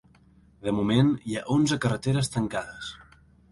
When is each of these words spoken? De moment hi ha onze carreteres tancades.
De 0.67 0.73
moment 0.77 1.11
hi 1.27 1.37
ha 1.41 1.45
onze 1.57 1.79
carreteres 1.85 2.35
tancades. 2.39 2.93